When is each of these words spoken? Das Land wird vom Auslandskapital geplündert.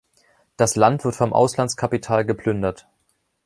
Das 0.57 0.75
Land 0.75 1.03
wird 1.05 1.15
vom 1.15 1.31
Auslandskapital 1.31 2.25
geplündert. 2.25 2.87